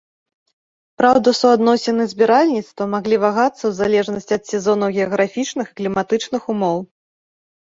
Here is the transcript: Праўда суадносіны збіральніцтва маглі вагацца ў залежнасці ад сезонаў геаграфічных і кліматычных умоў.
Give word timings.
Праўда 1.01 1.33
суадносіны 1.39 2.03
збіральніцтва 2.13 2.83
маглі 2.93 3.15
вагацца 3.25 3.59
ў 3.67 3.71
залежнасці 3.81 4.33
ад 4.39 4.43
сезонаў 4.53 4.89
геаграфічных 4.99 5.65
і 5.71 5.75
кліматычных 5.83 6.41
умоў. 6.57 6.77